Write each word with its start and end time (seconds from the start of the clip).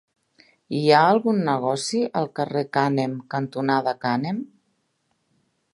Hi 0.77 0.79
ha 0.91 1.01
algun 1.09 1.43
negoci 1.49 2.01
al 2.23 2.31
carrer 2.41 2.65
Cànem 2.79 3.15
cantonada 3.35 3.97
Cànem? 4.07 4.43